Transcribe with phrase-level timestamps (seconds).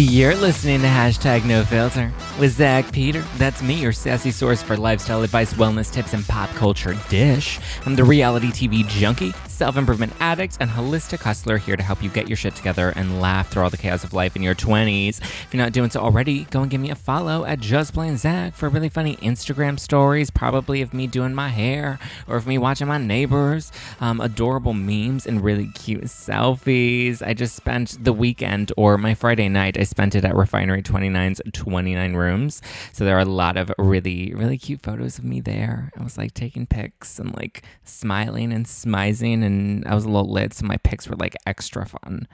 [0.00, 3.20] You're listening to hashtag no filter with Zack Peter.
[3.36, 7.60] That's me, your sassy source for lifestyle advice, wellness tips, and pop culture dish.
[7.84, 12.08] I'm the reality TV junkie, self improvement addict, and holistic hustler here to help you
[12.08, 15.20] get your shit together and laugh through all the chaos of life in your 20s.
[15.20, 18.16] If you're not doing so already, go and give me a follow at Just Plain
[18.16, 22.56] Zack for really funny Instagram stories, probably of me doing my hair or of me
[22.56, 23.70] watching my neighbors,
[24.00, 27.20] um, adorable memes, and really cute selfies.
[27.20, 31.42] I just spent the weekend or my Friday night I spent it at Refinery 29's
[31.52, 32.62] 29 rooms.
[32.94, 35.92] So there are a lot of really, really cute photos of me there.
[35.98, 39.49] I was like taking pics and like smiling and smizing, and
[39.86, 42.26] I was a little lit, so my picks were like extra fun.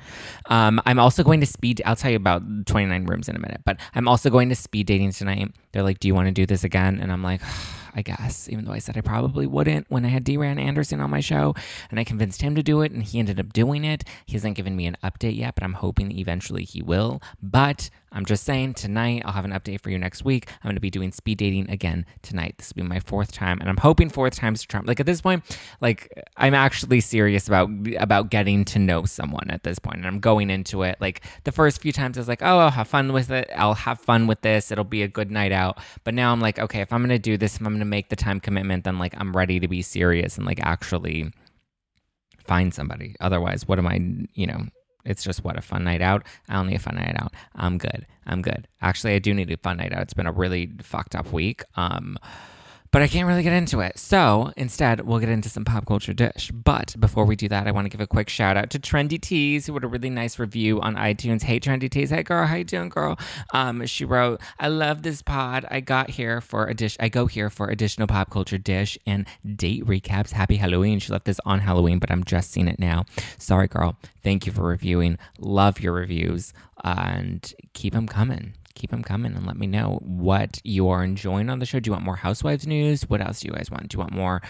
[0.46, 3.62] Um, I'm also going to speed, I'll tell you about 29 rooms in a minute,
[3.64, 5.52] but I'm also going to speed dating tonight.
[5.72, 6.98] They're like, Do you want to do this again?
[7.00, 7.40] And I'm like,
[7.96, 10.36] I guess, even though I said I probably wouldn't when I had D.
[10.36, 11.54] Ran Anderson on my show
[11.90, 14.04] and I convinced him to do it and he ended up doing it.
[14.26, 17.22] He hasn't given me an update yet, but I'm hoping eventually he will.
[17.42, 20.48] But I'm just saying tonight, I'll have an update for you next week.
[20.48, 22.54] I'm going to be doing speed dating again tonight.
[22.56, 24.86] This will be my fourth time, and I'm hoping fourth time's a charm.
[24.86, 25.44] Like at this point,
[25.80, 30.20] like I'm actually serious about about getting to know someone at this point, and I'm
[30.20, 30.96] going into it.
[31.00, 33.50] Like the first few times, I was like, oh, I'll have fun with it.
[33.54, 34.70] I'll have fun with this.
[34.70, 35.78] It'll be a good night out.
[36.04, 37.84] But now I'm like, okay, if I'm going to do this, if I'm going to
[37.84, 41.32] make the time commitment, then like I'm ready to be serious and like actually
[42.46, 43.16] find somebody.
[43.20, 44.00] Otherwise, what am I,
[44.34, 44.66] you know,
[45.06, 46.26] it's just what a fun night out.
[46.48, 47.32] I don't need a fun night out.
[47.54, 48.06] I'm good.
[48.26, 48.68] I'm good.
[48.82, 50.02] Actually, I do need a fun night out.
[50.02, 51.62] It's been a really fucked up week.
[51.76, 52.18] Um,
[52.96, 53.98] but I can't really get into it.
[53.98, 56.50] So instead, we'll get into some pop culture dish.
[56.50, 59.20] But before we do that, I want to give a quick shout out to Trendy
[59.20, 61.42] Tees, who wrote a really nice review on iTunes.
[61.42, 62.08] Hey, Trendy Tees.
[62.08, 62.46] Hey, girl.
[62.46, 63.18] How you doing, girl?
[63.52, 65.66] Um, she wrote, I love this pod.
[65.70, 66.96] I got here for a dish.
[66.98, 70.30] I go here for additional pop culture dish and date recaps.
[70.30, 70.98] Happy Halloween.
[70.98, 73.04] She left this on Halloween, but I'm just seeing it now.
[73.36, 73.98] Sorry, girl.
[74.24, 75.18] Thank you for reviewing.
[75.38, 80.60] Love your reviews and keep them coming keep them coming and let me know what
[80.62, 81.80] you are enjoying on the show.
[81.80, 83.08] Do you want more Housewives news?
[83.08, 83.88] What else do you guys want?
[83.88, 84.42] Do you want more?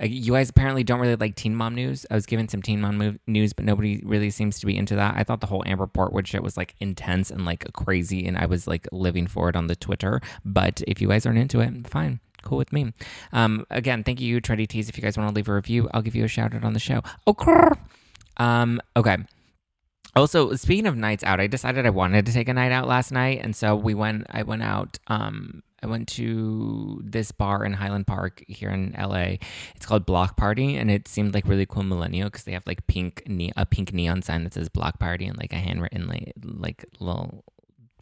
[0.00, 2.04] Uh, you guys apparently don't really like Teen Mom news.
[2.10, 4.96] I was given some Teen Mom move, news, but nobody really seems to be into
[4.96, 5.14] that.
[5.16, 8.46] I thought the whole Amber Portwood shit was like intense and like crazy, and I
[8.46, 10.20] was like living for it on the Twitter.
[10.44, 12.92] But if you guys aren't into it, fine cool with me.
[13.32, 14.88] Um, again, thank you, Trendy Tees.
[14.88, 16.74] If you guys want to leave a review, I'll give you a shout out on
[16.74, 17.02] the show.
[17.26, 17.68] Okay.
[18.36, 19.16] Um, okay.
[20.16, 23.10] Also, speaking of nights out, I decided I wanted to take a night out last
[23.10, 24.26] night, and so we went.
[24.30, 24.98] I went out.
[25.08, 29.36] Um, I went to this bar in Highland Park here in LA.
[29.74, 32.86] It's called Block Party, and it seemed like really cool millennial because they have like
[32.86, 36.32] pink ne- a pink neon sign that says Block Party and like a handwritten like
[36.42, 37.44] like little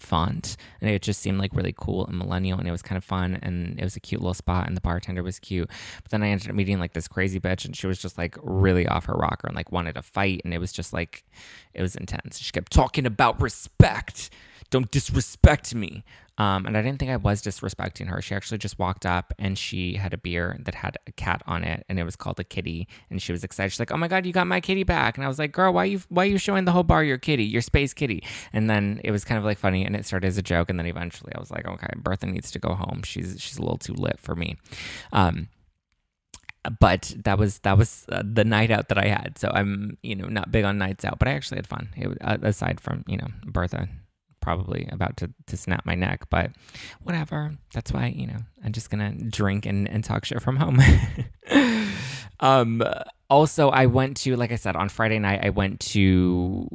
[0.02, 3.04] font and it just seemed like really cool and millennial and it was kind of
[3.04, 5.70] fun and it was a cute little spot and the bartender was cute.
[6.02, 8.36] But then i ended up meeting like this crazy bitch and she was just like
[8.42, 11.24] really off her rocker and like wanted to fight and it was just like
[11.74, 12.38] it was intense.
[12.38, 14.30] She kept talking about respect.
[14.70, 16.04] Don't disrespect me
[16.42, 18.20] um, and I didn't think I was disrespecting her.
[18.20, 21.62] She actually just walked up and she had a beer that had a cat on
[21.62, 22.88] it, and it was called a kitty.
[23.10, 23.70] And she was excited.
[23.70, 25.72] She's like, "Oh my god, you got my kitty back!" And I was like, "Girl,
[25.72, 28.68] why you why are you showing the whole bar your kitty, your space kitty?" And
[28.68, 30.86] then it was kind of like funny, and it started as a joke, and then
[30.86, 33.02] eventually I was like, "Okay, Bertha needs to go home.
[33.04, 34.56] She's she's a little too lit for me."
[35.12, 35.48] Um,
[36.80, 39.38] but that was that was uh, the night out that I had.
[39.38, 41.90] So I'm you know not big on nights out, but I actually had fun.
[41.96, 43.88] It, uh, aside from you know Bertha
[44.42, 46.50] probably about to, to snap my neck, but
[47.02, 47.54] whatever.
[47.72, 50.78] That's why, you know, I'm just gonna drink and, and talk shit from home.
[52.40, 52.82] um
[53.30, 56.68] also I went to like I said on Friday night I went to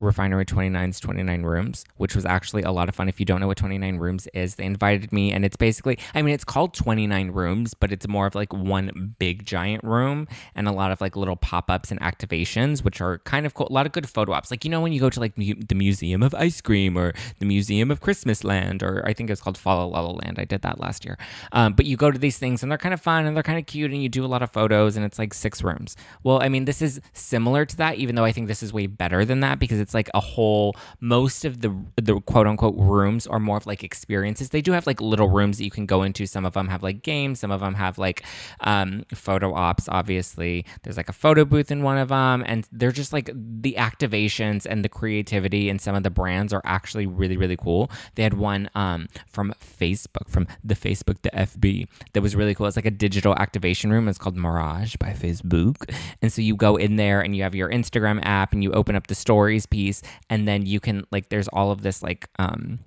[0.00, 3.08] Refinery 29's 29 Rooms, which was actually a lot of fun.
[3.08, 6.22] If you don't know what 29 Rooms is, they invited me, and it's basically, I
[6.22, 10.68] mean, it's called 29 Rooms, but it's more of like one big giant room and
[10.68, 13.66] a lot of like little pop ups and activations, which are kind of cool.
[13.68, 14.52] A lot of good photo ops.
[14.52, 17.12] Like, you know, when you go to like mu- the Museum of Ice Cream or
[17.40, 20.38] the Museum of Christmas Land, or I think it's called Fa La La Land.
[20.38, 21.18] I did that last year.
[21.50, 23.58] Um, but you go to these things and they're kind of fun and they're kind
[23.58, 25.96] of cute, and you do a lot of photos, and it's like six rooms.
[26.22, 28.86] Well, I mean, this is similar to that, even though I think this is way
[28.86, 32.74] better than that because it's it's like a whole most of the the quote unquote
[32.76, 34.50] rooms are more of like experiences.
[34.50, 36.26] They do have like little rooms that you can go into.
[36.26, 38.22] Some of them have like games, some of them have like
[38.60, 40.66] um, photo ops, obviously.
[40.82, 44.66] There's like a photo booth in one of them and they're just like the activations
[44.66, 47.90] and the creativity and some of the brands are actually really really cool.
[48.14, 52.66] They had one um, from Facebook from the Facebook the FB that was really cool.
[52.66, 54.06] It's like a digital activation room.
[54.06, 55.90] It's called Mirage by Facebook.
[56.20, 58.94] And so you go in there and you have your Instagram app and you open
[58.94, 62.80] up the stories piece and then you can like there's all of this like um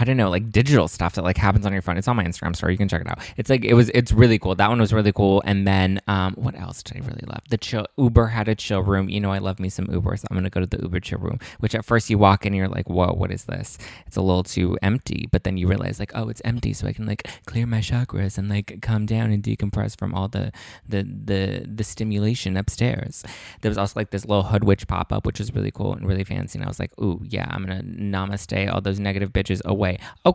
[0.00, 1.98] I don't know, like digital stuff that like happens on your phone.
[1.98, 2.72] It's on my Instagram story.
[2.72, 3.18] You can check it out.
[3.36, 4.54] It's like it was it's really cool.
[4.54, 5.42] That one was really cool.
[5.44, 7.42] And then um what else did I really love?
[7.50, 9.10] The chill Uber had a chill room.
[9.10, 11.18] You know I love me some Uber, so I'm gonna go to the Uber chill
[11.18, 11.38] room.
[11.58, 13.76] Which at first you walk in and you're like, whoa, what is this?
[14.06, 15.28] It's a little too empty.
[15.30, 18.38] But then you realize like, oh, it's empty, so I can like clear my chakras
[18.38, 20.50] and like calm down and decompress from all the
[20.88, 23.22] the the the stimulation upstairs.
[23.60, 26.08] There was also like this little hood witch pop up, which was really cool and
[26.08, 26.58] really fancy.
[26.58, 29.89] And I was like, ooh, yeah, I'm gonna namaste all those negative bitches away.
[30.24, 30.34] Oh,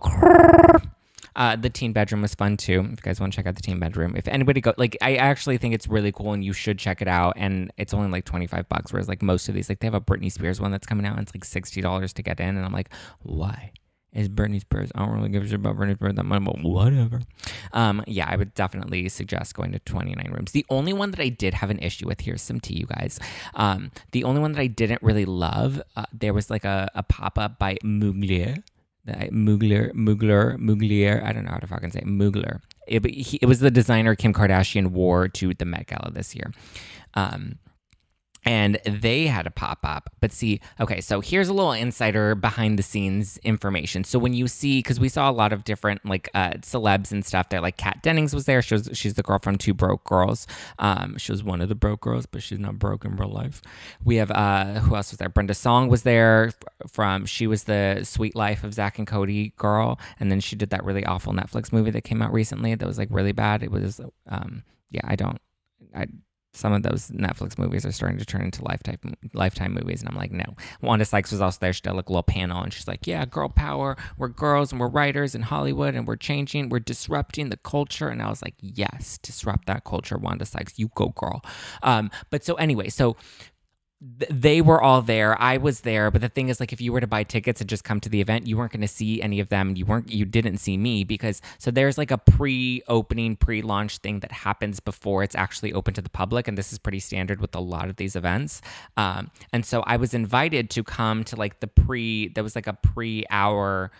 [1.35, 2.81] uh, the teen bedroom was fun too.
[2.85, 5.15] If you guys want to check out the teen bedroom, if anybody go, like, I
[5.15, 7.33] actually think it's really cool and you should check it out.
[7.35, 10.01] And it's only like 25 bucks, whereas like most of these, like they have a
[10.01, 12.55] Britney Spears one that's coming out and it's like $60 to get in.
[12.55, 12.89] And I'm like,
[13.21, 13.71] why?
[14.13, 14.91] Is Britney Spears?
[14.95, 17.19] I don't really give a shit about Britney Spears that much, but whatever.
[17.73, 20.53] Um, yeah, I would definitely suggest going to 29 rooms.
[20.53, 23.19] The only one that I did have an issue with, here's some tea, you guys.
[23.55, 27.03] Um, the only one that I didn't really love, uh, there was like a, a
[27.03, 28.63] pop up by Mugler
[29.07, 31.23] Mugler, Mugler, Muglier.
[31.23, 32.05] I don't know how to fucking say it.
[32.05, 32.61] Mugler.
[32.87, 36.51] It, he, it was the designer Kim Kardashian wore to the Met Gala this year.
[37.13, 37.57] Um,
[38.45, 40.11] and they had a pop up.
[40.21, 44.03] But see, okay, so here's a little insider behind the scenes information.
[44.03, 47.25] So when you see, because we saw a lot of different like uh, celebs and
[47.25, 48.61] stuff there, like Kat Dennings was there.
[48.61, 50.45] She was, she's the girl from Two Broke Girls.
[50.77, 53.61] Um, she was one of the broke girls, but she's not broke in real life.
[54.03, 55.29] We have uh, who else was there?
[55.29, 56.51] Brenda Song was there
[56.87, 57.25] from.
[57.25, 60.83] She was the Suite Life of Zack and Cody girl, and then she did that
[60.83, 63.63] really awful Netflix movie that came out recently that was like really bad.
[63.63, 65.39] It was, um, yeah, I don't.
[65.95, 66.05] I
[66.55, 68.97] some of those Netflix movies are starting to turn into lifetime
[69.33, 70.55] lifetime movies, and I'm like, no.
[70.81, 71.73] Wanda Sykes was also there.
[71.73, 73.97] She did like a little panel, and she's like, yeah, girl power.
[74.17, 76.69] We're girls and we're writers in Hollywood, and we're changing.
[76.69, 78.09] We're disrupting the culture.
[78.09, 80.79] And I was like, yes, disrupt that culture, Wanda Sykes.
[80.79, 81.43] You go, girl.
[81.83, 83.17] Um, but so anyway, so
[84.01, 85.41] they were all there.
[85.41, 87.69] I was there, but the thing is, like, if you were to buy tickets and
[87.69, 89.75] just come to the event, you weren't going to see any of them.
[89.75, 94.31] You weren't, you didn't see me because so there's like a pre-opening, pre-launch thing that
[94.31, 97.61] happens before it's actually open to the public, and this is pretty standard with a
[97.61, 98.61] lot of these events.
[98.97, 102.27] Um, and so I was invited to come to like the pre.
[102.27, 103.91] There was like a pre-hour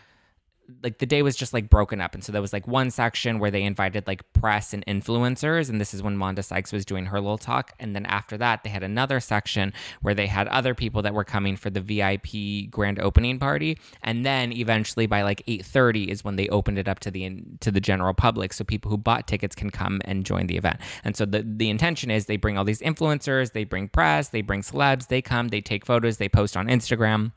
[0.83, 2.13] like the day was just like broken up.
[2.13, 5.69] And so there was like one section where they invited like press and influencers.
[5.69, 7.73] And this is when Wanda Sykes was doing her little talk.
[7.79, 11.23] And then after that they had another section where they had other people that were
[11.23, 13.77] coming for the VIP grand opening party.
[14.01, 17.71] And then eventually by like 8:30 is when they opened it up to the to
[17.71, 18.53] the general public.
[18.53, 20.79] So people who bought tickets can come and join the event.
[21.03, 24.41] And so the the intention is they bring all these influencers they bring press they
[24.41, 27.31] bring celebs they come they take photos they post on Instagram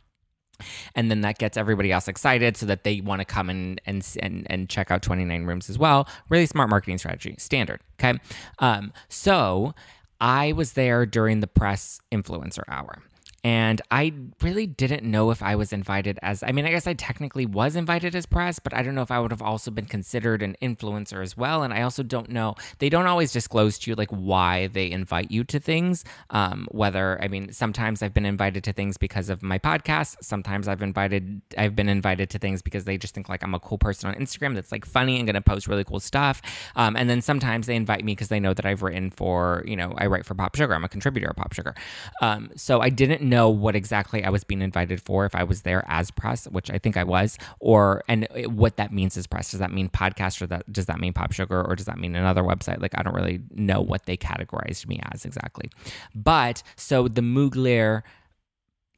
[0.95, 4.07] and then that gets everybody else excited so that they want to come and, and
[4.23, 6.09] and and check out 29 rooms as well.
[6.29, 8.19] Really smart marketing strategy standard okay?
[8.59, 9.75] Um, so
[10.21, 13.03] i was there during the press influencer hour
[13.49, 14.13] and I
[14.43, 17.77] really didn't know if I was invited as, I mean, I guess I technically was
[17.77, 20.55] invited as press, but I don't know if I would have also been considered an
[20.61, 21.63] influencer as well.
[21.63, 25.31] And I also don't know, they don't always disclose to you like why they invite
[25.31, 26.05] you to things.
[26.29, 30.17] Um, whether, I mean, sometimes I've been invited to things because of my podcast.
[30.21, 33.61] Sometimes I've invited, I've been invited to things because they just think like I'm a
[33.61, 36.43] cool person on Instagram that's like funny and to post really cool stuff.
[36.77, 39.77] Um, and then sometimes they invite me because they know that I've written for, you
[39.77, 40.75] know, I write for Pop Sugar.
[40.75, 41.75] I'm a contributor of Pop Sugar.
[42.21, 45.63] Um, so I didn't know what exactly I was being invited for if I was
[45.63, 49.51] there as press, which I think I was, or and what that means as press.
[49.51, 52.17] Does that mean podcast or that does that mean Pop Sugar or does that mean
[52.17, 52.81] another website?
[52.81, 55.71] Like I don't really know what they categorized me as exactly.
[56.15, 58.03] But so the Mugler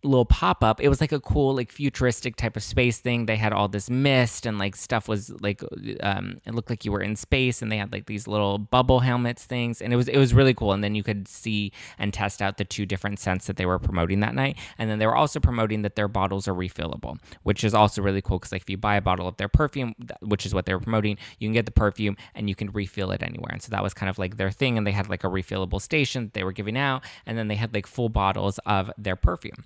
[0.03, 0.81] little pop up.
[0.81, 3.27] It was like a cool, like futuristic type of space thing.
[3.27, 5.63] They had all this mist and like stuff was like,
[6.03, 9.01] um, it looked like you were in space, and they had like these little bubble
[9.01, 10.73] helmets things, and it was it was really cool.
[10.73, 13.79] And then you could see and test out the two different scents that they were
[13.79, 14.57] promoting that night.
[14.79, 18.23] And then they were also promoting that their bottles are refillable, which is also really
[18.23, 20.75] cool because like if you buy a bottle of their perfume, which is what they
[20.75, 23.53] were promoting, you can get the perfume and you can refill it anywhere.
[23.53, 24.79] And so that was kind of like their thing.
[24.79, 27.57] And they had like a refillable station that they were giving out, and then they
[27.57, 29.65] had like full bottles of their perfume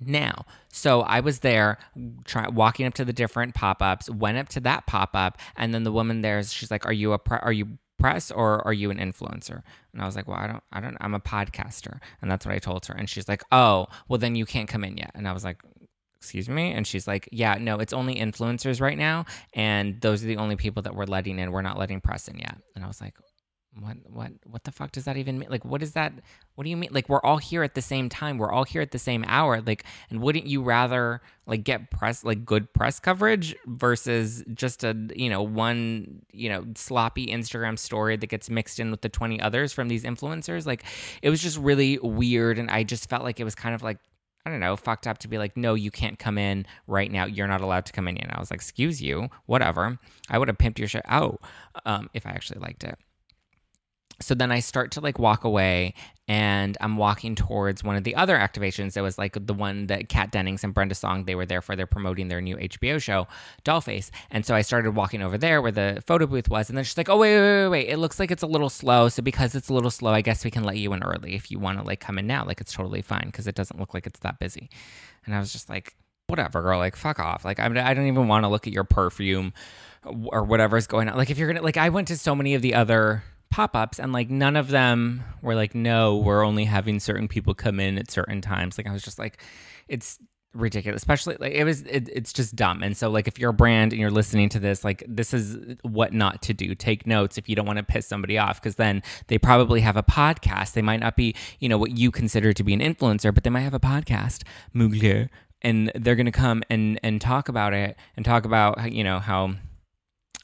[0.00, 0.44] now.
[0.72, 1.78] So I was there
[2.24, 5.92] try, walking up to the different pop-ups, went up to that pop-up and then the
[5.92, 8.98] woman there she's like, "Are you a pre- are you press or are you an
[8.98, 9.62] influencer?"
[9.92, 12.54] And I was like, "Well, I don't I don't I'm a podcaster." And that's what
[12.54, 12.94] I told her.
[12.94, 15.62] And she's like, "Oh, well then you can't come in yet." And I was like,
[16.18, 19.24] excuse me and she's like yeah no it's only influencers right now
[19.54, 22.36] and those are the only people that we're letting in we're not letting press in
[22.38, 23.14] yet and i was like
[23.82, 25.48] what what what the fuck does that even mean?
[25.50, 26.12] Like what is that
[26.54, 26.90] what do you mean?
[26.92, 28.38] Like we're all here at the same time.
[28.38, 29.60] We're all here at the same hour.
[29.60, 34.96] Like and wouldn't you rather like get press like good press coverage versus just a
[35.14, 39.40] you know one you know sloppy instagram story that gets mixed in with the 20
[39.40, 40.66] others from these influencers?
[40.66, 40.84] Like
[41.22, 43.98] it was just really weird and i just felt like it was kind of like
[44.46, 47.26] I don't know, fucked up to be like, no, you can't come in right now.
[47.26, 48.16] You're not allowed to come in.
[48.16, 49.98] And I was like, excuse you, whatever.
[50.30, 51.42] I would have pimped your shit out
[51.84, 52.98] um, if I actually liked it
[54.20, 55.94] so then I start to like walk away
[56.26, 58.96] and I'm walking towards one of the other activations.
[58.96, 61.76] It was like the one that Kat Dennings and Brenda Song, they were there for.
[61.76, 63.28] They're promoting their new HBO show,
[63.64, 64.10] Dollface.
[64.30, 66.68] And so I started walking over there where the photo booth was.
[66.68, 67.88] And then she's like, oh, wait, wait, wait, wait.
[67.88, 69.08] It looks like it's a little slow.
[69.08, 71.50] So because it's a little slow, I guess we can let you in early if
[71.50, 72.44] you want to like come in now.
[72.44, 74.68] Like it's totally fine because it doesn't look like it's that busy.
[75.24, 75.94] And I was just like,
[76.26, 76.78] whatever, girl.
[76.78, 77.44] Like, fuck off.
[77.44, 79.54] Like, I'm, I don't even want to look at your perfume
[80.04, 81.16] or whatever's going on.
[81.16, 84.12] Like, if you're to, like, I went to so many of the other pop-ups and
[84.12, 88.10] like none of them were like no we're only having certain people come in at
[88.10, 88.78] certain times.
[88.78, 89.42] Like i was just like
[89.88, 90.18] it's
[90.54, 91.00] ridiculous.
[91.00, 92.82] Especially like it was it, it's just dumb.
[92.82, 95.56] And so like if you're a brand and you're listening to this like this is
[95.82, 96.74] what not to do.
[96.74, 99.96] Take notes if you don't want to piss somebody off because then they probably have
[99.96, 100.72] a podcast.
[100.72, 103.50] They might not be you know what you consider to be an influencer but they
[103.50, 104.42] might have a podcast
[104.74, 105.28] Mugler,
[105.62, 109.18] and they're going to come and and talk about it and talk about you know
[109.20, 109.54] how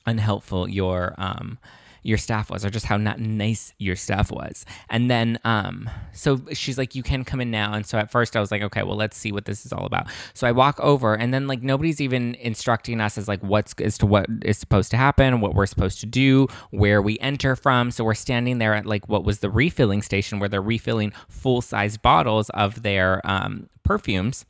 [0.06, 1.58] unhelpful your um
[2.04, 4.64] your staff was or just how not nice your staff was.
[4.90, 7.73] And then, um, so she's like, you can come in now.
[7.73, 9.87] And so at first I was like, okay, well, let's see what this is all
[9.87, 10.08] about.
[10.34, 13.99] So I walk over and then like nobody's even instructing us as like what's as
[13.99, 17.90] to what is supposed to happen, what we're supposed to do, where we enter from.
[17.90, 21.62] So we're standing there at like what was the refilling station where they're refilling full
[21.62, 24.44] size bottles of their um, perfumes.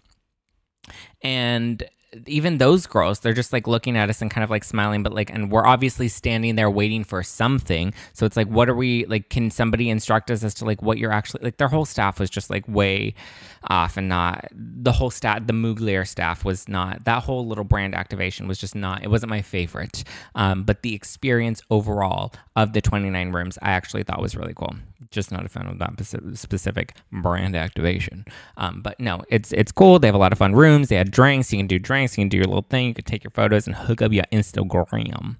[1.23, 1.85] And
[2.27, 5.13] even those girls, they're just like looking at us and kind of like smiling, but
[5.13, 7.93] like, and we're obviously standing there waiting for something.
[8.13, 9.31] So it's like, what are we like?
[9.31, 11.57] Can somebody instruct us as to like what you're actually like?
[11.57, 13.15] Their whole staff was just like way
[13.69, 17.95] off and not the whole staff, the Mugler staff was not that whole little brand
[17.95, 20.05] activation was just not, it wasn't my favorite.
[20.35, 24.75] Um, but the experience overall of the 29 rooms, I actually thought was really cool
[25.15, 26.05] just not a fan of that
[26.37, 28.27] specific brand activation.
[28.59, 29.99] Um, but no, it's it's cool.
[29.99, 30.89] They have a lot of fun rooms.
[30.89, 31.53] They had drinks.
[31.53, 32.04] You can do drinks.
[32.13, 32.89] You can do your little thing.
[32.89, 35.37] You can take your photos and hook up your Instagram.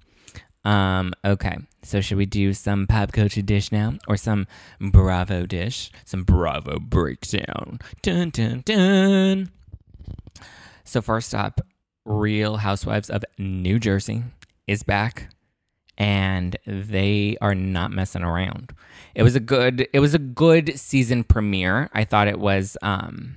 [0.63, 4.47] Um, okay, so should we do some pop culture dish now, or some
[4.81, 5.91] Bravo dish?
[6.05, 7.79] Some Bravo breakdown.
[8.01, 9.51] Dun dun dun.
[10.83, 11.61] So first up,
[12.05, 14.23] Real Housewives of New Jersey
[14.67, 15.29] is back
[15.97, 18.73] and they are not messing around.
[19.13, 21.89] It was a good it was a good season premiere.
[21.93, 23.35] I thought it was um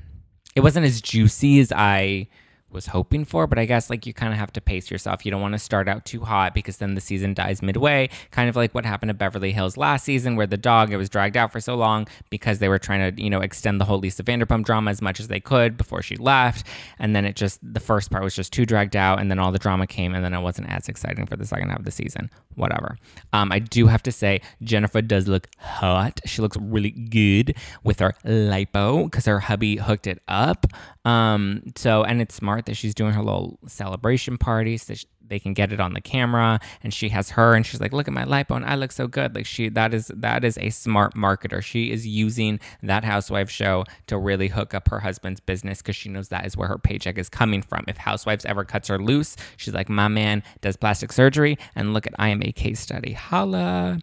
[0.55, 2.29] it wasn't as juicy as I
[2.71, 5.25] was hoping for, but I guess like you kind of have to pace yourself.
[5.25, 8.49] You don't want to start out too hot because then the season dies midway, kind
[8.49, 11.37] of like what happened to Beverly Hills last season where the dog it was dragged
[11.37, 14.23] out for so long because they were trying to, you know, extend the whole Lisa
[14.23, 16.67] Vanderpump drama as much as they could before she left,
[16.99, 19.53] and then it just the first part was just too dragged out and then all
[19.53, 21.91] the drama came and then it wasn't as exciting for the second half of the
[21.91, 22.31] season.
[22.55, 22.99] Whatever.
[23.33, 26.21] Um, I do have to say Jennifer does look hot.
[26.27, 30.67] She looks really good with her lipo because her hubby hooked it up.
[31.05, 34.95] Um, so and it's smart that she's doing her little celebration party so
[35.29, 38.09] they can get it on the camera and she has her and she's like look
[38.09, 39.35] at my lipo and i look so good.
[39.35, 41.63] Like she that is that is a smart marketer.
[41.63, 46.09] She is using that housewife show to really hook up her husband's business because she
[46.09, 47.85] knows that is where her paycheck is coming from.
[47.89, 52.07] If housewives ever cuts her loose she's like my man does plastic surgery and look
[52.07, 53.13] at i am a case study.
[53.13, 53.99] Holla.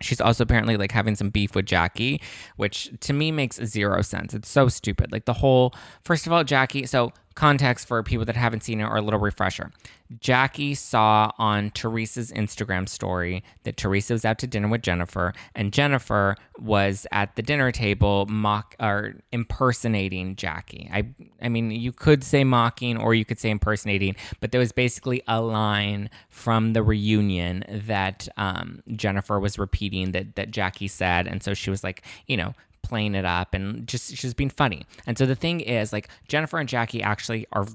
[0.00, 2.20] She's also apparently like having some beef with Jackie,
[2.56, 4.34] which to me makes zero sense.
[4.34, 5.12] It's so stupid.
[5.12, 5.72] Like the whole,
[6.04, 9.20] first of all, Jackie, so context for people that haven't seen it or a little
[9.20, 9.70] refresher.
[10.20, 15.72] Jackie saw on Teresa's Instagram story that Teresa was out to dinner with Jennifer, and
[15.72, 20.88] Jennifer was at the dinner table mock or impersonating Jackie.
[20.92, 21.06] I
[21.42, 25.22] I mean, you could say mocking or you could say impersonating, but there was basically
[25.26, 31.42] a line from the reunion that um, Jennifer was repeating that that Jackie said, and
[31.42, 32.54] so she was like, you know,
[32.94, 34.86] playing it up and just she's being funny.
[35.04, 37.66] And so the thing is, like Jennifer and Jackie actually are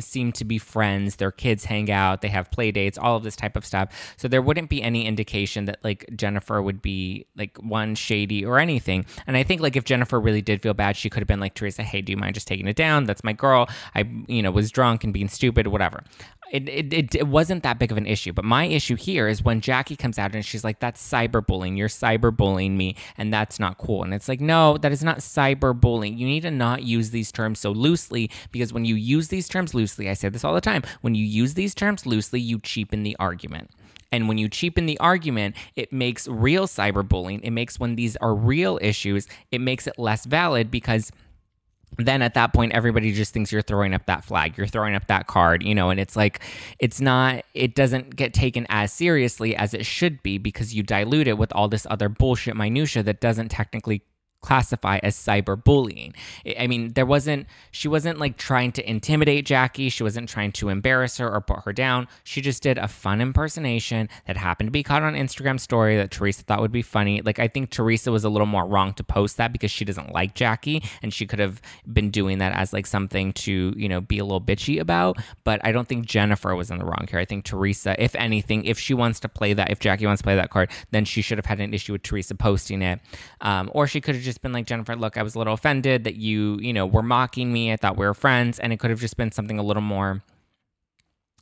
[0.00, 1.14] seem to be friends.
[1.14, 4.14] Their kids hang out, they have play dates, all of this type of stuff.
[4.16, 8.58] So there wouldn't be any indication that like Jennifer would be like one shady or
[8.58, 9.06] anything.
[9.28, 11.54] And I think like if Jennifer really did feel bad, she could have been like
[11.54, 13.04] Teresa, hey, do you mind just taking it down?
[13.04, 13.68] That's my girl.
[13.94, 16.02] I you know was drunk and being stupid, whatever
[16.50, 18.32] it, it, it, wasn't that big of an issue.
[18.32, 21.76] But my issue here is when Jackie comes out and she's like, that's cyberbullying.
[21.76, 24.02] You're cyberbullying me, and that's not cool.
[24.02, 26.18] And it's like, no, that is not cyberbullying.
[26.18, 29.74] You need to not use these terms so loosely because when you use these terms
[29.74, 33.02] loosely, I say this all the time, when you use these terms loosely, you cheapen
[33.02, 33.70] the argument.
[34.12, 38.34] And when you cheapen the argument, it makes real cyberbullying, it makes when these are
[38.34, 41.10] real issues, it makes it less valid because–
[41.98, 45.06] then at that point everybody just thinks you're throwing up that flag you're throwing up
[45.06, 46.40] that card you know and it's like
[46.78, 51.28] it's not it doesn't get taken as seriously as it should be because you dilute
[51.28, 54.02] it with all this other bullshit minutia that doesn't technically
[54.44, 56.14] classify as cyberbullying.
[56.58, 59.88] I mean, there wasn't, she wasn't like trying to intimidate Jackie.
[59.88, 62.08] She wasn't trying to embarrass her or put her down.
[62.24, 66.10] She just did a fun impersonation that happened to be caught on Instagram story that
[66.10, 67.22] Teresa thought would be funny.
[67.22, 70.12] Like, I think Teresa was a little more wrong to post that because she doesn't
[70.12, 74.02] like Jackie and she could have been doing that as like something to, you know,
[74.02, 75.16] be a little bitchy about.
[75.44, 77.18] But I don't think Jennifer was in the wrong here.
[77.18, 80.24] I think Teresa, if anything, if she wants to play that, if Jackie wants to
[80.24, 83.00] play that card, then she should have had an issue with Teresa posting it.
[83.40, 86.04] Um, or she could have just been like, Jennifer, look, I was a little offended
[86.04, 87.72] that you, you know, were mocking me.
[87.72, 88.58] I thought we were friends.
[88.58, 90.22] And it could have just been something a little more.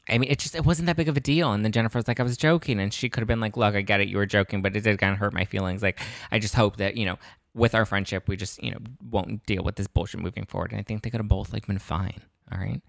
[0.09, 1.53] I mean, it just it wasn't that big of a deal.
[1.53, 3.77] And then Jennifer was like, I was joking, and she could have been like, Look,
[3.77, 5.81] I get it, you were joking, but it did kind of hurt my feelings.
[5.81, 6.01] Like,
[6.33, 7.19] I just hope that you know,
[7.55, 10.73] with our friendship, we just you know won't deal with this bullshit moving forward.
[10.73, 12.21] And I think they could have both like been fine.
[12.51, 12.83] All right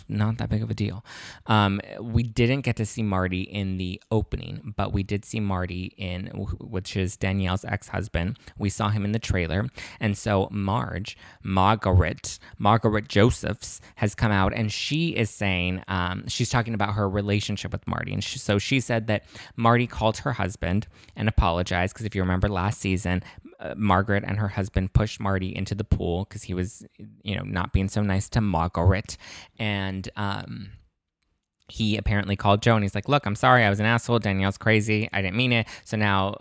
[0.00, 1.04] it's not that big of a deal.
[1.46, 5.94] Um, we didn't get to see Marty in the opening, but we did see Marty
[5.96, 6.26] in,
[6.60, 8.38] which is Danielle's ex husband.
[8.58, 9.68] We saw him in the trailer.
[10.00, 16.50] And so Marge, Margaret, Margaret Josephs has come out and she is saying, um, she's
[16.50, 18.12] talking about her relationship with Marty.
[18.12, 19.24] And she, so she said that
[19.56, 23.22] Marty called her husband and apologized because if you remember last season,
[23.60, 26.84] uh, Margaret and her husband pushed Marty into the pool because he was,
[27.22, 29.16] you know, not being so nice to Margaret.
[29.58, 30.70] And um,
[31.68, 33.64] he apparently called Joe and he's like, Look, I'm sorry.
[33.64, 34.18] I was an asshole.
[34.18, 35.08] Danielle's crazy.
[35.12, 35.66] I didn't mean it.
[35.84, 36.36] So now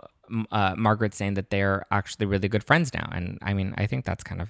[0.52, 3.10] uh, Margaret's saying that they're actually really good friends now.
[3.12, 4.50] And I mean, I think that's kind of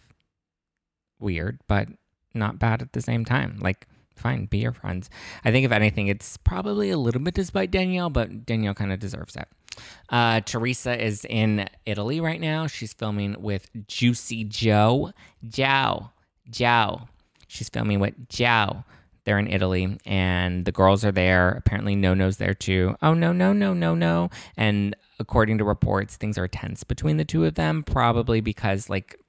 [1.19, 1.87] weird, but
[2.33, 3.59] not bad at the same time.
[3.61, 5.09] Like, fine, be your friends.
[5.43, 8.99] I think if anything, it's probably a little bit despite Danielle, but Danielle kind of
[8.99, 9.47] deserves it.
[10.09, 12.67] Uh, Teresa is in Italy right now.
[12.67, 15.11] She's filming with Juicy Joe.
[15.47, 16.11] Joe.
[16.49, 17.01] Joe.
[17.47, 18.83] She's filming with Joe.
[19.25, 21.49] They're in Italy and the girls are there.
[21.51, 22.95] Apparently, No No's there too.
[23.01, 24.29] Oh, no, no, no, no, no.
[24.55, 29.19] And according to reports, things are tense between the two of them, probably because, like,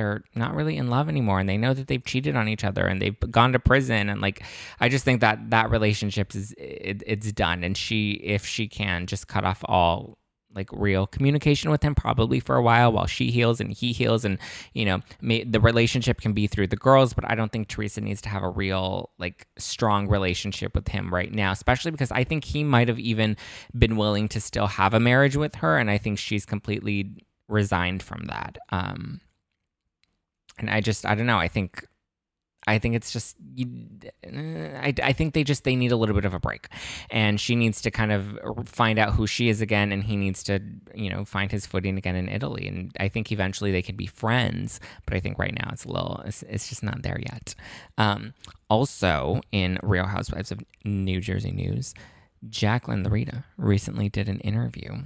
[0.00, 2.86] they're not really in love anymore and they know that they've cheated on each other
[2.86, 4.42] and they've gone to prison and like
[4.80, 9.06] i just think that that relationship is it, it's done and she if she can
[9.06, 10.16] just cut off all
[10.52, 14.24] like real communication with him probably for a while while she heals and he heals
[14.24, 14.38] and
[14.72, 18.00] you know may, the relationship can be through the girls but i don't think teresa
[18.00, 22.24] needs to have a real like strong relationship with him right now especially because i
[22.24, 23.36] think he might have even
[23.78, 28.02] been willing to still have a marriage with her and i think she's completely resigned
[28.02, 29.20] from that um
[30.60, 31.38] and I just I don't know.
[31.38, 31.84] I think
[32.66, 33.66] I think it's just you,
[34.24, 36.68] I, I think they just they need a little bit of a break,
[37.10, 40.42] and she needs to kind of find out who she is again, and he needs
[40.44, 40.60] to
[40.94, 42.68] you know find his footing again in Italy.
[42.68, 45.88] And I think eventually they can be friends, but I think right now it's a
[45.88, 47.54] little it's, it's just not there yet.
[47.96, 48.34] Um,
[48.68, 51.94] also in Real Housewives of New Jersey news,
[52.48, 55.04] Jacqueline Laurita recently did an interview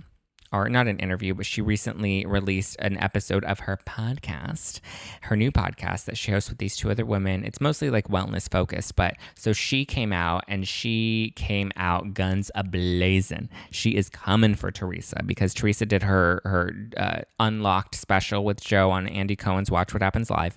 [0.55, 4.81] or not an interview, but she recently released an episode of her podcast,
[5.23, 7.45] her new podcast that she hosts with these two other women.
[7.45, 12.51] It's mostly like wellness focused, but so she came out and she came out guns
[12.55, 13.49] a blazing.
[13.71, 18.91] She is coming for Teresa because Teresa did her her uh, unlocked special with Joe
[18.91, 20.57] on Andy Cohen's Watch What Happens Live,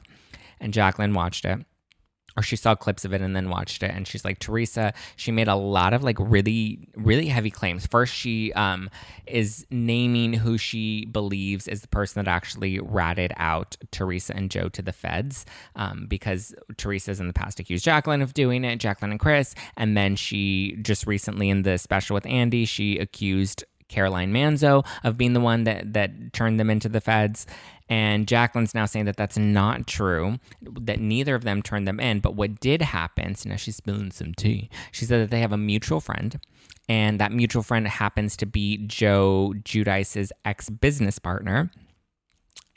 [0.60, 1.65] and Jacqueline watched it
[2.38, 5.32] or she saw clips of it and then watched it and she's like teresa she
[5.32, 7.86] made a lot of like really really heavy claims.
[7.88, 8.89] First she um,
[9.26, 14.69] is naming who she believes is the person that actually ratted out teresa and joe
[14.69, 15.45] to the feds
[15.76, 19.97] um, because teresa's in the past accused jacqueline of doing it jacqueline and chris and
[19.97, 25.34] then she just recently in the special with andy she accused caroline manzo of being
[25.34, 27.47] the one that that turned them into the feds
[27.89, 32.19] and Jacqueline's now saying that that's not true, that neither of them turned them in.
[32.19, 34.69] But what did happen, so now she's spilling some tea.
[34.91, 36.39] She said that they have a mutual friend,
[36.89, 41.71] and that mutual friend happens to be Joe Giudice's ex business partner.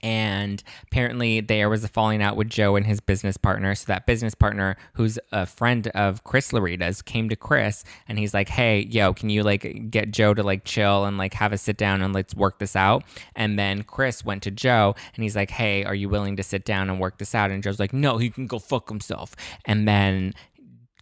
[0.02, 3.74] And apparently, there was a falling out with Joe and his business partner.
[3.74, 8.32] So, that business partner, who's a friend of Chris Laurita's, came to Chris and he's
[8.32, 11.58] like, Hey, yo, can you like get Joe to like chill and like have a
[11.58, 13.04] sit down and let's work this out?
[13.36, 16.64] And then Chris went to Joe and he's like, Hey, are you willing to sit
[16.64, 17.50] down and work this out?
[17.50, 19.36] And Joe's like, No, he can go fuck himself.
[19.66, 20.32] And then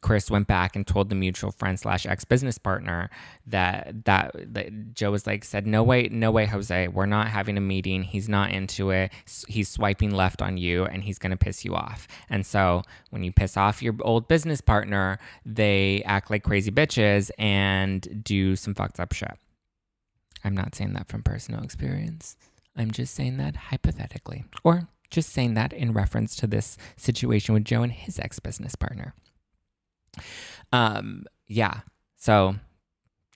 [0.00, 3.10] Chris went back and told the mutual friend slash ex business partner
[3.46, 7.56] that, that that Joe was like said no way no way Jose we're not having
[7.56, 9.12] a meeting he's not into it
[9.46, 13.32] he's swiping left on you and he's gonna piss you off and so when you
[13.32, 19.00] piss off your old business partner they act like crazy bitches and do some fucked
[19.00, 19.36] up shit.
[20.44, 22.36] I'm not saying that from personal experience.
[22.76, 27.64] I'm just saying that hypothetically or just saying that in reference to this situation with
[27.64, 29.14] Joe and his ex business partner.
[30.72, 31.80] Um, yeah.
[32.16, 32.56] So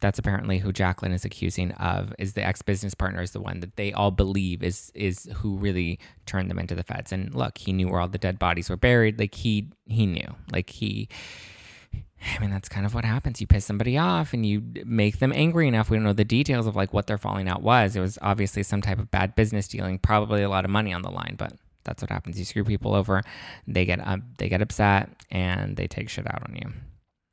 [0.00, 3.60] that's apparently who Jacqueline is accusing of is the ex business partner is the one
[3.60, 7.12] that they all believe is is who really turned them into the feds.
[7.12, 9.18] And look, he knew where all the dead bodies were buried.
[9.18, 10.34] Like he he knew.
[10.50, 11.08] Like he
[12.36, 13.40] I mean, that's kind of what happens.
[13.40, 15.90] You piss somebody off and you make them angry enough.
[15.90, 17.96] We don't know the details of like what their falling out was.
[17.96, 21.02] It was obviously some type of bad business dealing, probably a lot of money on
[21.02, 22.38] the line, but that's what happens.
[22.38, 23.22] You screw people over,
[23.66, 26.72] they get uh, they get upset and they take shit out on you.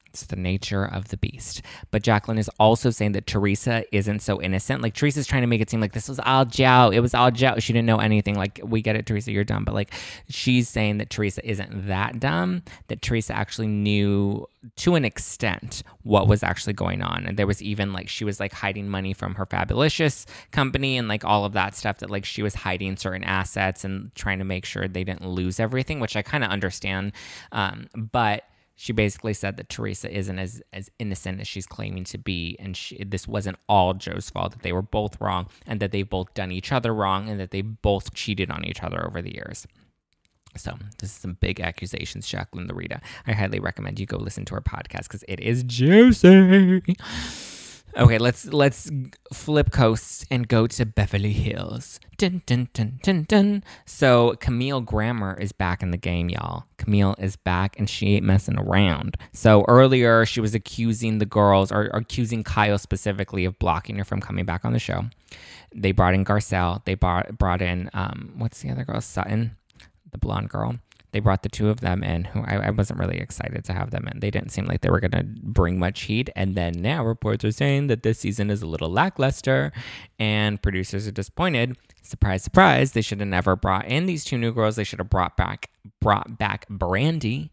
[0.09, 1.61] It's the nature of the beast.
[1.91, 4.81] But Jacqueline is also saying that Teresa isn't so innocent.
[4.81, 6.91] Like Teresa's trying to make it seem like this was all Joe.
[6.91, 7.55] It was all Joe.
[7.59, 8.35] She didn't know anything.
[8.35, 9.65] Like we get it, Teresa, you're dumb.
[9.65, 9.93] But like
[10.27, 12.63] she's saying that Teresa isn't that dumb.
[12.87, 17.25] That Teresa actually knew to an extent what was actually going on.
[17.25, 21.07] And there was even like she was like hiding money from her Fabulicious company and
[21.07, 21.99] like all of that stuff.
[21.99, 25.59] That like she was hiding certain assets and trying to make sure they didn't lose
[25.59, 27.11] everything, which I kind of understand.
[27.51, 28.45] Um, but
[28.81, 32.77] she basically said that Teresa isn't as, as innocent as she's claiming to be, and
[32.77, 36.33] she, this wasn't all Joe's fault, that they were both wrong, and that they've both
[36.33, 39.67] done each other wrong, and that they both cheated on each other over the years.
[40.55, 43.01] So, this is some big accusations, Jacqueline Laurita.
[43.27, 46.81] I highly recommend you go listen to our podcast because it is juicy.
[47.97, 48.89] Okay, let's let's
[49.33, 51.99] flip coasts and go to Beverly Hills.
[52.17, 53.63] Dun, dun, dun, dun, dun.
[53.85, 56.65] So Camille Grammer is back in the game, y'all.
[56.77, 59.17] Camille is back and she ain't messing around.
[59.33, 64.05] So earlier she was accusing the girls or, or accusing Kyle specifically of blocking her
[64.05, 65.05] from coming back on the show.
[65.73, 66.83] They brought in Garcelle.
[66.85, 69.01] They brought brought in um what's the other girl?
[69.01, 69.55] Sutton,
[70.11, 70.79] the blonde girl
[71.11, 73.91] they brought the two of them in who I, I, wasn't really excited to have
[73.91, 74.19] them in.
[74.19, 76.29] They didn't seem like they were going to bring much heat.
[76.35, 79.71] And then now reports are saying that this season is a little lackluster
[80.19, 81.77] and producers are disappointed.
[82.03, 82.91] Surprise, surprise.
[82.91, 84.75] They should have never brought in these two new girls.
[84.75, 87.49] They should have brought back brought back Brandi.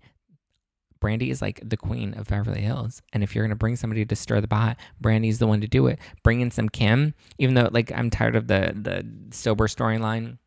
[1.01, 3.03] Brandi is like the queen of Beverly Hills.
[3.13, 5.67] And if you're going to bring somebody to stir the pot, Brandi's the one to
[5.67, 5.99] do it.
[6.23, 10.39] Bring in some Kim, even though like I'm tired of the the sober storyline.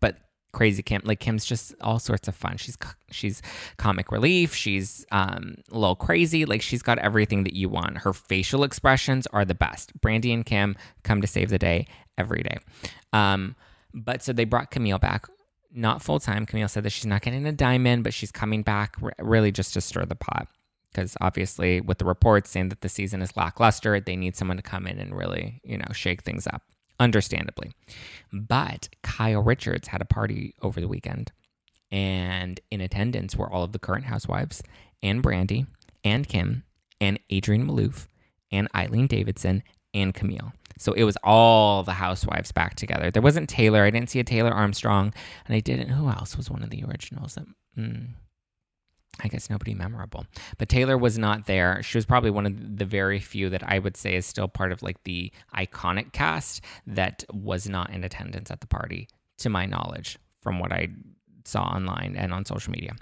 [0.00, 0.16] But
[0.52, 1.02] crazy Kim.
[1.04, 2.56] Like Kim's just all sorts of fun.
[2.56, 2.76] She's
[3.10, 3.42] she's
[3.78, 4.54] comic relief.
[4.54, 6.44] She's um, a little crazy.
[6.44, 7.98] Like she's got everything that you want.
[7.98, 9.98] Her facial expressions are the best.
[10.00, 11.86] Brandi and Kim come to save the day
[12.18, 12.58] every day.
[13.12, 13.56] Um,
[13.94, 15.26] but so they brought Camille back.
[15.74, 16.44] Not full time.
[16.44, 19.80] Camille said that she's not getting a diamond, but she's coming back really just to
[19.80, 20.48] stir the pot.
[20.92, 24.62] Because obviously, with the reports saying that the season is lackluster, they need someone to
[24.62, 26.62] come in and really, you know, shake things up
[27.02, 27.72] understandably.
[28.32, 31.32] But Kyle Richards had a party over the weekend,
[31.90, 34.62] and in attendance were all of the current housewives,
[35.02, 35.66] and Brandi
[36.04, 36.64] and Kim,
[37.00, 38.06] and Adrienne Maloof,
[38.50, 39.62] and Eileen Davidson,
[39.92, 40.52] and Camille.
[40.78, 43.10] So it was all the housewives back together.
[43.10, 43.84] There wasn't Taylor.
[43.84, 45.12] I didn't see a Taylor Armstrong,
[45.46, 45.88] and I didn't.
[45.88, 47.34] Who else was one of the originals?
[47.34, 47.44] That,
[47.78, 48.08] mm,
[49.20, 50.26] I guess nobody memorable.
[50.58, 51.82] But Taylor was not there.
[51.82, 54.72] She was probably one of the very few that I would say is still part
[54.72, 59.66] of like the iconic cast that was not in attendance at the party, to my
[59.66, 60.88] knowledge, from what I
[61.44, 62.94] saw online and on social media.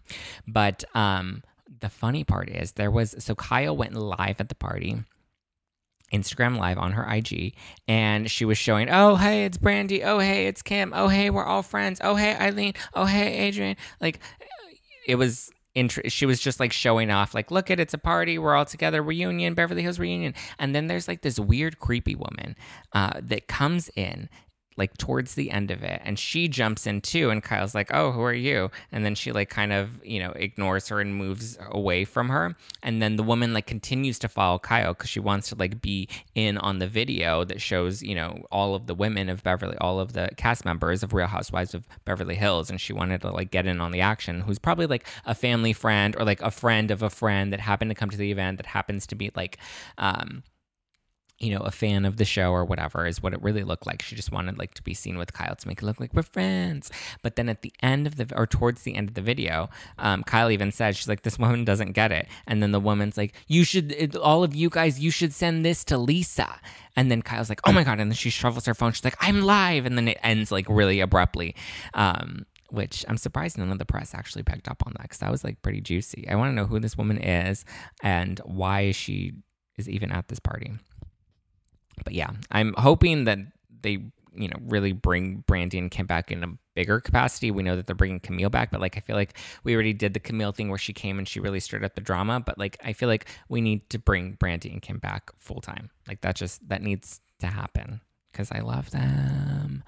[0.46, 1.42] But um,
[1.81, 4.96] the funny part is there was so Kyle went live at the party.
[6.12, 7.55] Instagram live on her IG
[7.87, 10.03] and she was showing, oh, hey, it's Brandi.
[10.05, 10.92] Oh, hey, it's Kim.
[10.92, 12.01] Oh, hey, we're all friends.
[12.03, 12.73] Oh, hey, Eileen.
[12.94, 13.77] Oh, hey, Adrienne.
[14.01, 14.18] Like,
[15.07, 18.38] it was int- she was just like showing off, like, look at it's a party,
[18.38, 20.35] we're all together, reunion, Beverly Hills reunion.
[20.59, 22.56] And then there's like this weird, creepy woman
[22.92, 24.28] uh, that comes in
[24.81, 28.12] like towards the end of it and she jumps in too and Kyle's like oh
[28.12, 28.71] who are you?
[28.90, 32.57] And then she like kind of you know ignores her and moves away from her.
[32.83, 36.09] And then the woman like continues to follow Kyle because she wants to like be
[36.35, 40.01] in on the video that shows you know all of the women of Beverly all
[40.01, 43.51] of the cast members of Real Housewives of Beverly Hills and she wanted to like
[43.51, 46.90] get in on the action who's probably like a family friend or like a friend
[46.90, 49.59] of a friend that happened to come to the event that happens to be like
[49.99, 50.43] um
[51.40, 54.03] you know, a fan of the show or whatever is what it really looked like.
[54.03, 56.22] She just wanted like to be seen with Kyle to make it look like we're
[56.22, 56.90] friends.
[57.22, 60.22] But then at the end of the or towards the end of the video, um,
[60.22, 63.35] Kyle even said she's like, "This woman doesn't get it." And then the woman's like,
[63.48, 66.61] "You should, all of you guys, you should send this to Lisa."
[66.94, 68.92] And then Kyle's like, "Oh my god!" And then she shovels her phone.
[68.92, 71.55] She's like, "I'm live," and then it ends like really abruptly.
[71.94, 75.31] Um, which I'm surprised none of the press actually picked up on that because that
[75.31, 76.29] was like pretty juicy.
[76.29, 77.64] I want to know who this woman is
[78.03, 79.33] and why she
[79.76, 80.72] is even at this party.
[82.11, 83.38] But yeah, I'm hoping that
[83.83, 83.92] they,
[84.35, 87.53] you know, really bring Brandi and Kim back in a bigger capacity.
[87.53, 90.12] We know that they're bringing Camille back, but like I feel like we already did
[90.12, 92.40] the Camille thing where she came and she really stirred up the drama.
[92.40, 95.88] But like I feel like we need to bring Brandi and Kim back full time.
[96.09, 98.01] Like that just that needs to happen
[98.33, 99.85] because I love them.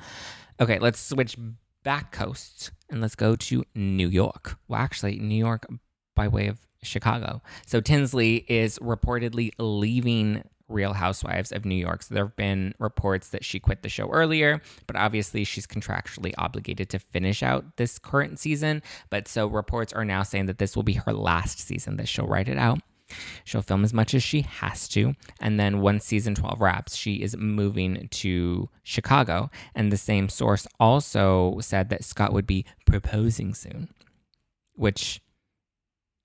[0.61, 1.37] Okay, let's switch
[1.83, 4.61] back coasts and let's go to New York.
[4.69, 5.67] Well, actually, New York
[6.15, 7.43] by way of Chicago.
[7.67, 12.03] So Tinsley is reportedly leaving Real Housewives of New York.
[12.03, 16.35] So there have been reports that she quit the show earlier, but obviously she's contractually
[16.39, 18.83] obligated to finish out this current season.
[19.11, 22.27] But so reports are now saying that this will be her last season, that she'll
[22.27, 22.81] write it out.
[23.45, 25.15] She'll film as much as she has to.
[25.41, 29.51] And then once season 12 wraps, she is moving to Chicago.
[29.75, 33.89] And the same source also said that Scott would be proposing soon,
[34.75, 35.21] which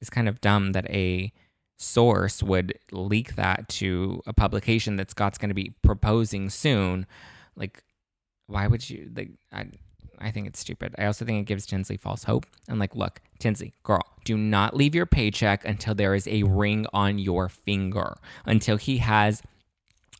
[0.02, 1.34] is kind of dumb that a
[1.78, 7.06] source would leak that to a publication that Scott's going to be proposing soon.
[7.56, 7.84] Like,
[8.48, 9.12] why would you?
[9.16, 9.68] Like, I,
[10.20, 10.96] I think it's stupid.
[10.98, 12.46] I also think it gives Tinsley false hope.
[12.68, 16.88] And like, look, Tinsley, girl, do not leave your paycheck until there is a ring
[16.94, 19.42] on your finger, until he has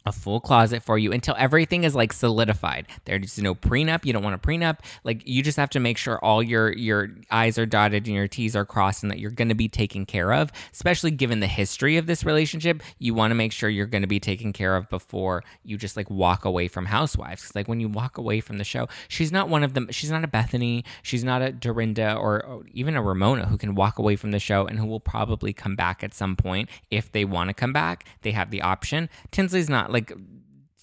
[0.08, 2.88] a full closet for you until everything is like solidified.
[3.06, 4.06] There's no prenup.
[4.06, 4.80] You don't want a prenup.
[5.04, 8.28] Like you just have to make sure all your your I's are dotted and your
[8.28, 10.52] T's are crossed and that you're going to be taken care of.
[10.72, 14.08] Especially given the history of this relationship, you want to make sure you're going to
[14.08, 17.44] be taken care of before you just like walk away from Housewives.
[17.44, 19.88] Cause like when you walk away from the show, she's not one of them.
[19.92, 20.86] She's not a Bethany.
[21.04, 24.40] She's not a Dorinda or, or even a Ramona who can walk away from the
[24.40, 27.74] show and who will probably come back at some point if they want to come
[27.74, 28.06] back.
[28.22, 29.10] They have the option.
[29.32, 29.97] Tinsley's not like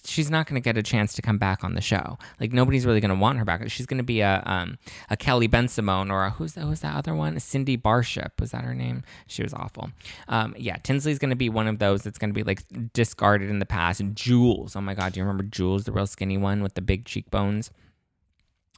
[0.07, 2.17] she's not going to get a chance to come back on the show.
[2.39, 3.69] Like nobody's really going to want her back.
[3.69, 4.77] She's going to be a um,
[5.09, 7.39] a Kelly Ben Bensimon or a, who's that, who's that other one?
[7.39, 9.03] Cindy Barshop was that her name?
[9.27, 9.89] She was awful.
[10.27, 13.49] Um, yeah, Tinsley's going to be one of those that's going to be like discarded
[13.49, 14.01] in the past.
[14.13, 17.05] Jules, oh my god, do you remember Jules, the real skinny one with the big
[17.05, 17.71] cheekbones?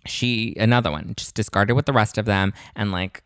[0.05, 3.23] She another one, just discarded with the rest of them, and like,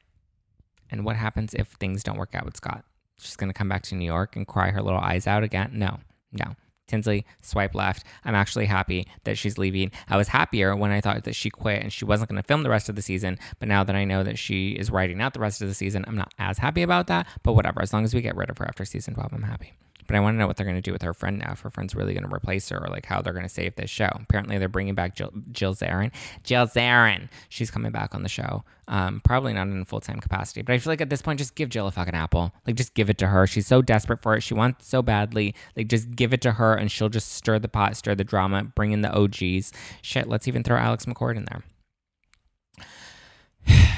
[0.90, 2.84] and what happens if things don't work out with Scott?
[3.20, 5.72] She's going to come back to New York and cry her little eyes out again?
[5.74, 6.00] No,
[6.32, 6.56] no.
[6.92, 8.06] Tinsley, swipe left.
[8.26, 9.92] I'm actually happy that she's leaving.
[10.10, 12.64] I was happier when I thought that she quit and she wasn't going to film
[12.64, 13.40] the rest of the season.
[13.60, 16.04] But now that I know that she is writing out the rest of the season,
[16.08, 17.26] I'm not as happy about that.
[17.44, 19.74] But whatever, as long as we get rid of her after season 12, I'm happy.
[20.12, 21.54] But I want to know what they're going to do with her friend now.
[21.54, 23.76] If her friend's really going to replace her, or like how they're going to save
[23.76, 24.10] this show.
[24.14, 26.12] Apparently, they're bringing back Jill, Jill Zarin.
[26.44, 28.66] Jill Zarin, she's coming back on the show.
[28.90, 31.56] Um, probably not in full time capacity, but I feel like at this point, just
[31.56, 32.52] give Jill a fucking apple.
[32.68, 33.48] Like, just give it to her.
[33.48, 34.42] She's so desperate for it.
[34.42, 35.56] She wants so badly.
[35.78, 38.66] Like, just give it to her, and she'll just stir the pot, stir the drama,
[38.66, 39.72] bring in the OGs.
[40.02, 41.64] Shit, let's even throw Alex McCord in there.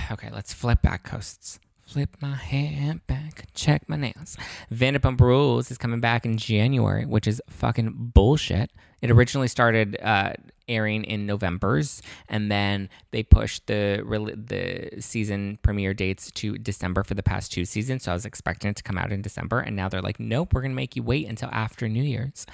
[0.11, 1.57] okay, let's flip back coasts.
[1.85, 4.37] Flip my hair back, check my nails.
[4.73, 8.71] Vanderpump Rules is coming back in January, which is fucking bullshit.
[9.01, 10.33] It originally started uh,
[10.69, 14.01] airing in November's, and then they pushed the
[14.47, 18.03] the season premiere dates to December for the past two seasons.
[18.03, 20.53] So I was expecting it to come out in December, and now they're like, nope,
[20.53, 22.45] we're gonna make you wait until after New Year's.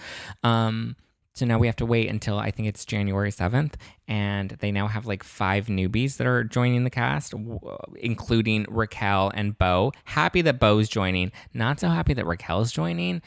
[0.44, 0.96] Um,
[1.40, 3.76] so now we have to wait until I think it's January 7th.
[4.10, 7.34] And they now have like five newbies that are joining the cast,
[7.96, 9.94] including Raquel and Bo.
[10.04, 11.32] Happy that Bo's joining.
[11.54, 13.22] Not so happy that Raquel's joining.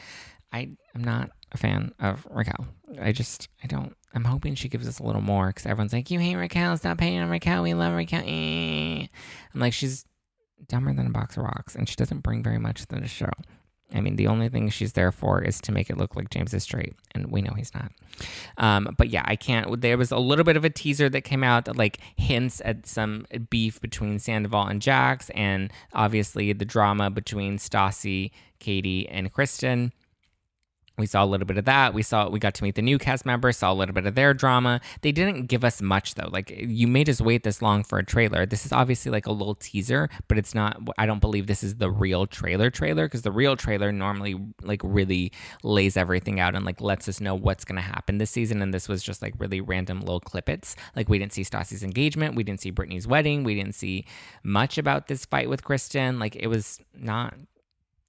[0.52, 2.66] I, I'm not a fan of Raquel.
[3.00, 6.10] I just, I don't, I'm hoping she gives us a little more because everyone's like,
[6.10, 8.24] you hate Raquel, stop hating on Raquel, we love Raquel.
[8.26, 9.06] Eh.
[9.54, 10.04] I'm like, she's
[10.68, 13.30] dumber than a box of rocks and she doesn't bring very much to the show.
[13.94, 16.54] I mean, the only thing she's there for is to make it look like James
[16.54, 17.92] is straight, and we know he's not.
[18.58, 19.80] Um, but yeah, I can't.
[19.80, 22.86] There was a little bit of a teaser that came out that like hints at
[22.86, 29.92] some beef between Sandoval and Jax, and obviously the drama between Stassi, Katie, and Kristen
[30.98, 31.94] we saw a little bit of that.
[31.94, 34.14] We saw we got to meet the new cast members, saw a little bit of
[34.14, 34.80] their drama.
[35.00, 36.28] They didn't give us much though.
[36.30, 38.44] Like you made us wait this long for a trailer.
[38.44, 41.76] This is obviously like a little teaser, but it's not I don't believe this is
[41.76, 46.64] the real trailer trailer because the real trailer normally like really lays everything out and
[46.64, 49.34] like lets us know what's going to happen this season and this was just like
[49.38, 50.74] really random little clippets.
[50.94, 54.04] Like we didn't see Stassi's engagement, we didn't see Brittany's wedding, we didn't see
[54.42, 56.18] much about this fight with Kristen.
[56.18, 57.34] Like it was not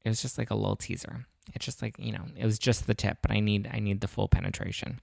[0.04, 1.26] it was just like a little teaser.
[1.54, 4.02] It's just like, you know, it was just the tip, but I need I need
[4.02, 5.00] the full penetration.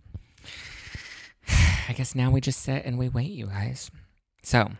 [1.88, 3.90] I guess now we just sit and we wait, you guys.
[4.42, 4.70] So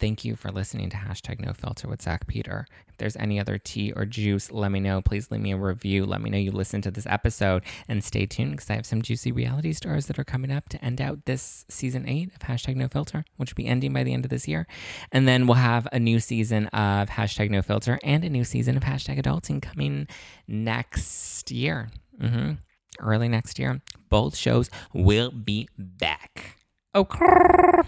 [0.00, 2.66] Thank you for listening to hashtag no filter with Zack Peter.
[2.88, 5.02] If there's any other tea or juice, let me know.
[5.02, 6.06] Please leave me a review.
[6.06, 9.02] Let me know you listened to this episode and stay tuned because I have some
[9.02, 12.76] juicy reality stars that are coming up to end out this season eight of hashtag
[12.76, 14.66] no filter, which will be ending by the end of this year.
[15.12, 18.78] And then we'll have a new season of hashtag no filter and a new season
[18.78, 20.08] of hashtag adulting coming
[20.48, 21.90] next year.
[22.18, 22.52] Mm-hmm.
[23.00, 23.82] Early next year.
[24.08, 26.56] Both shows will be back.
[26.94, 27.82] Okay.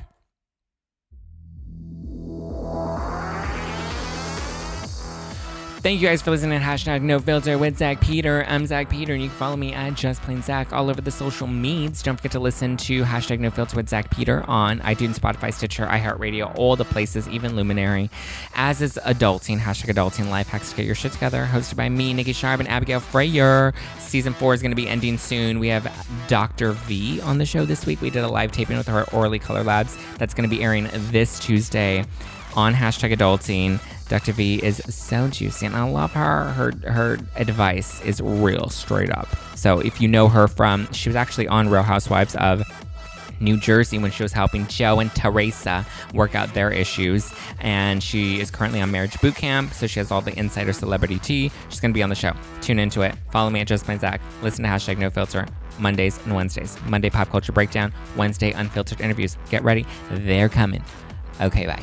[5.83, 8.45] Thank you guys for listening to hashtag no filter with Zack Peter.
[8.47, 11.11] I'm Zack Peter, and you can follow me at just plain Zack all over the
[11.11, 12.05] social medias.
[12.05, 15.85] Don't forget to listen to hashtag no filter with Zack Peter on iTunes, Spotify, Stitcher,
[15.87, 18.11] iHeartRadio, all the places, even Luminary.
[18.55, 21.49] As is adulting, hashtag adulting life hacks to get your shit together.
[21.51, 23.75] Hosted by me, Nikki Sharp, and Abigail Freyer.
[23.99, 25.59] Season four is going to be ending soon.
[25.59, 25.93] We have
[26.29, 26.73] Dr.
[26.73, 28.01] V on the show this week.
[28.01, 29.99] We did a live taping with her at Orally Color Labs.
[30.19, 32.05] That's going to be airing this Tuesday
[32.55, 33.81] on hashtag adulting.
[34.13, 34.33] Dr.
[34.33, 36.51] V is so juicy and I love her.
[36.51, 39.27] Her her advice is real straight up.
[39.57, 42.63] So if you know her from she was actually on Real Housewives of
[43.41, 47.33] New Jersey when she was helping Joe and Teresa work out their issues.
[47.61, 51.19] And she is currently on Marriage Boot Camp, so she has all the insider celebrity
[51.19, 51.51] tea.
[51.71, 52.35] She's going to be on the show.
[52.61, 53.15] Tune into it.
[53.31, 54.21] Follow me at Just Plain Zack.
[54.43, 55.47] Listen to hashtag No Filter
[55.79, 56.77] Mondays and Wednesdays.
[56.85, 59.39] Monday Pop Culture Breakdown, Wednesday Unfiltered Interviews.
[59.49, 59.87] Get ready.
[60.11, 60.85] They're coming.
[61.41, 61.83] Okay, bye.